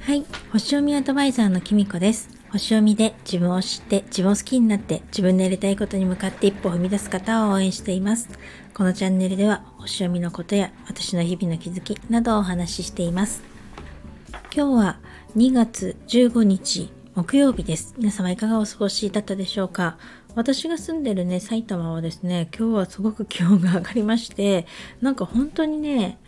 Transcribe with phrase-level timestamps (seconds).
[0.00, 0.24] はい。
[0.50, 2.28] 星読みアドバイザーのきみこです。
[2.50, 8.28] 星読みで自分を知って自分を好きになって自分のやりたいことに向かって一歩踏み出す方を応援しています。
[8.74, 13.44] このチャンネルでは星読みのことや私の日々の気づきなどをお話ししています。
[14.52, 14.98] 今日は
[15.36, 17.94] 2月15日木曜日です。
[17.98, 19.96] 皆様いかがお過ごしだったでしょうか？
[20.34, 24.66] 私が住んでるね、埼玉はですね、今日はすごく気温が上がりまして、
[25.00, 26.18] なんか本当にね、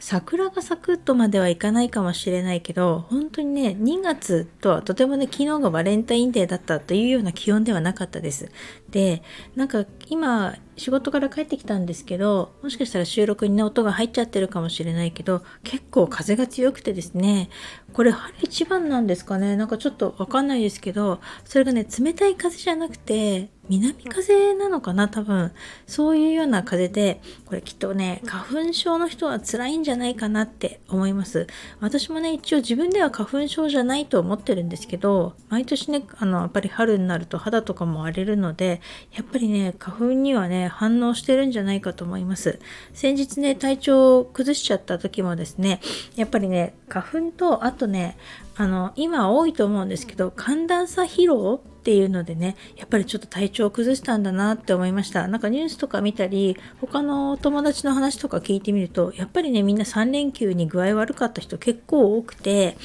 [0.00, 8.50] 桜が咲くとまではいかないかもしれないけど本当にね2月とはとてもね昨日がバレンタインデーだったというような気温ではなかったです。
[8.90, 9.22] で
[9.56, 17.50] なんか今仕事から帰ってきたんですけどもしかしたら収録にね音が入っちゃってるかもしれないけど結構風が強くてですね
[17.92, 19.56] これ春一番なんですかね。
[19.56, 25.52] なんかちょっとわかんないですけどそれがね冷たい風じゃなくて南風なのかな多分。
[25.86, 31.46] そういうような風でこれきっとね花粉症の人は辛いんじゃないかなって思います。
[31.80, 38.80] 私もね一応自分では花粉症じゃないと思ってるんですけど毎年ねあのやっぱり春になると肌とかも荒れるので
[39.12, 42.58] やっぱりね花粉にはね反応してるんじゃないかと思います。
[42.92, 45.80] 先日ね体調を崩しちゃった時もですね
[46.16, 48.16] やっぱりね花粉とあとね
[48.56, 55.26] あの今多いと思うんですけど寒暖差疲労っていうのでねやっぱりちょっと体調を崩したんだなって思いました。
[55.28, 62.76] なんかニュースとか見たり他の友達の話とか聞いてみるとやっぱりねみんな3連休に具合悪かった人結構多くて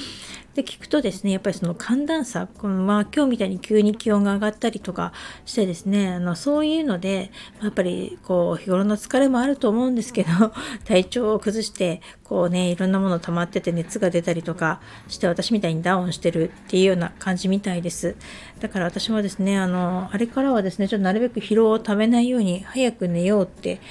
[0.56, 5.12] で聞くとですねやっぱりその寒暖差このまあ今日みたいに急に気温が上がったりとか
[5.46, 10.30] してですねあのそういうのでやっぱりこう日頃の疲れもあると思うんですけど
[10.86, 18.16] 体調を崩してこうねいろんなもの溜まってて熱が出たりとかして私みたいにダウンしてるっていうような感じみたいです
[18.59, 23.81] だから私もですねあのあれからはですねちょっとなるべく疲労をためないように早く寝ようって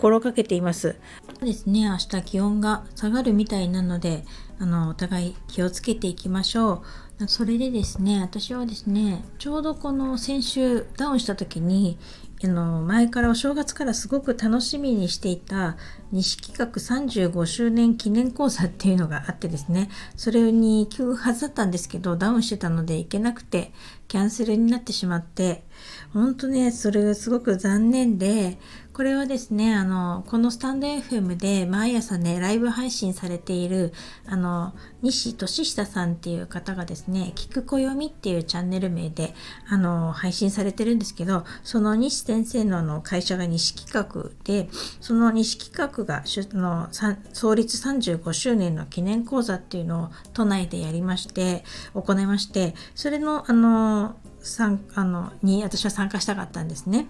[0.00, 0.96] 心がけています。
[1.42, 4.24] ですね、明日気温が下がるみたいなので、
[4.60, 6.82] あの、お互い気をつけていきましょ
[7.18, 7.26] う。
[7.28, 11.98] それでですね、私はですね、ちょうどこの先週ダウンした時に、
[12.42, 15.76] あの前からお正月からすごく楽しみにしていた
[16.10, 23.72] 西企画35周年記念講座っていうのがあってですねそれに行くはずだったんですけどダウンしてたので行けなくて
[24.08, 25.64] キャンセルになってしまって
[26.12, 28.58] 本当ねそれすごく残念で
[29.00, 33.94] これはですね、あの、このスタンド FM で毎朝ね、ライブ配信されている、
[34.26, 39.32] あの、西俊久さんっていう方がですね、聞く暦っていうチャンネル名で、
[39.70, 44.68] あの、配信されてるんですけど、その西先生のあの会社が西企画で、
[45.00, 46.88] その西企画がの
[47.32, 51.64] 創立35周年の記念講座っていうのを都内でやりまして、
[51.94, 57.08] 行いまして、それの、あの、参あのに私は参加したかったんですね。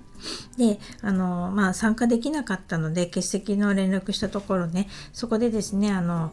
[0.58, 6.32] であの、まあ、参加できなかったので欠席の連絡したところねそこでですねあの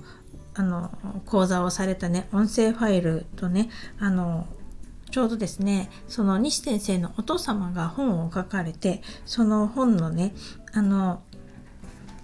[0.55, 0.91] あの
[1.25, 3.69] 講座をされたね音声ファイルとね
[3.99, 4.47] あの
[5.11, 10.33] ちょうどですねその西先生のお父様が本を書かれてその本のね
[10.73, 11.21] あの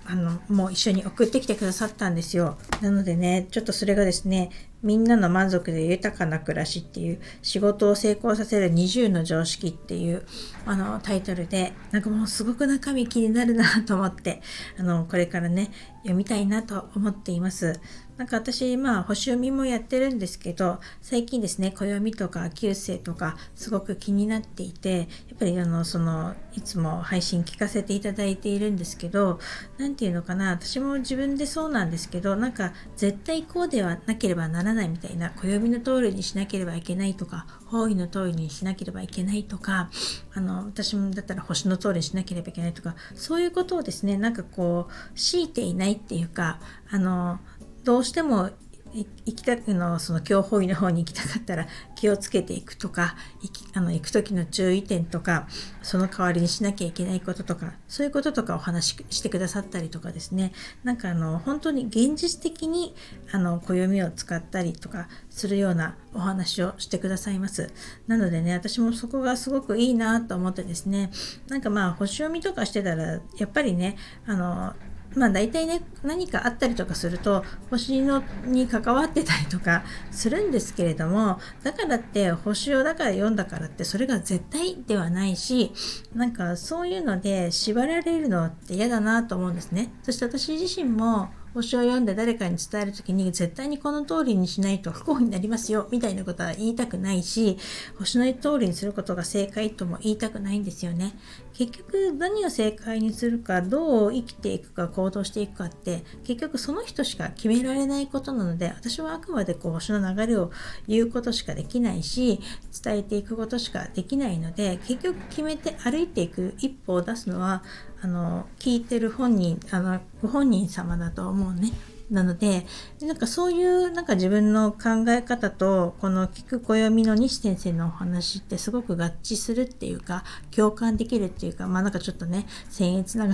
[0.05, 4.49] あのもう一緒に送ってきてくださったんですよなのでねちょっとそれがですね
[4.83, 10.25] みんなの満足で豊かな暮らしっていう仕事を成功させる20の常識っていう
[10.65, 14.41] あのタイトルでなんかもうすごく中身気になるなと思って
[14.77, 15.71] あのこれからね
[16.03, 17.79] 読みたいなと思っています。
[18.17, 29.39] なんか私、まあ、星読みもやってるんですけど、最近ですね、暦とか旧星とか、すごく気になっていて、やっぱり、あの、その、いつも配信聞かせていただいているんですけど、
[29.79, 39.89] 何て言うのかな、私も自分でそうなんですけど、なんか、絶対こうではなければなないみたいな、暦の通りにしなければいけないとか、方位の通りにしなければいけないとか、
[40.33, 47.39] あの、私もだったら星の通りにしなければいけないとか、そういうことをですね、なんかこう、強いていないっていうか、あの、
[47.83, 48.51] どうしても
[48.93, 55.47] 行きたくのその教法医の方に行きたかったら気をつけていくとか行きあの行く時の注意点とか
[55.81, 60.53] その代わりにしなきゃいけないこととかそういうこととかお話ししてくださったりとかですね。
[60.83, 62.93] なんかあの本当に現実的に
[63.31, 67.71] あの暦を使ったりとかするようなお話をしてくださいます。
[68.07, 71.11] なのでね私もそこがすごくいいなと思ってですね。
[71.47, 74.73] なんかまあ星読みとかしてたらやっぱりねあの
[75.15, 85.71] まあ大体ね何かあったりとかすると星のに関わってたりとか するんですけれどもだからって星をだから読んだからってそれが絶対ではないし
[86.13, 89.91] なんかそういうので縛られるのって嫌だなと思うんですね。
[90.03, 97.57] そして私自身も星を読んで誰かに伝える時に絶対にこの通りにしないと不幸になりますよみたいなことは言いたくないし
[97.97, 101.13] 星の通りにすることが正解とも言いたくないんですよね。
[101.53, 110.51] 結局何を正解にするかどう生きていくか行動していくかって結局その人しか決められないことなので私はあくまでこう星の流れを
[110.87, 112.39] 言うことしかできないし
[112.83, 117.63] 伝えていくことしかできないので結局決めて歩いていく一歩を出すのは
[118.01, 121.73] あの聞いてる本人あのご本人様だと思うね。
[122.09, 122.65] なので
[123.01, 130.23] なんかそういうなんか自分の考え方とこの聞く暦の西先生のお話ってすごく合致するっていうか
[130.55, 133.33] 共感できるっていうかまあなんかちょっとね僭越なが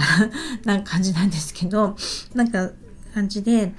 [0.65, 1.95] らな感じなんですけど
[2.33, 2.71] なんか
[3.13, 3.74] 感じで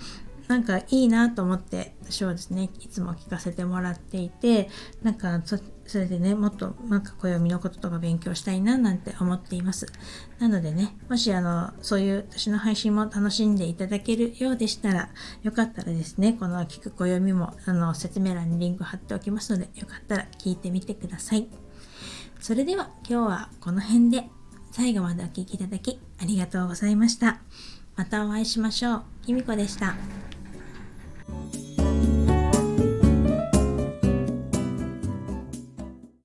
[0.50, 4.69] なんかいいなと思って私はですねいつも聞かせてもらっていて
[5.00, 5.61] なんかそ
[5.97, 9.87] れでねもっとなんか暦のこととか勉強したいななんて思っています
[10.41, 15.11] なのでねもしあのそういう私の配信も楽しんでいただけるようでしたら
[15.44, 21.47] よかったらですねこの聞く暦もあの説明欄にリンク貼っておきますのでよかったら聞いてみてください
[22.41, 24.25] それでは今日はこの辺で
[24.73, 27.38] 最後までお聴きいただきありがとうございました
[28.00, 29.02] またお会いしましょう。
[29.26, 29.94] きみこでした。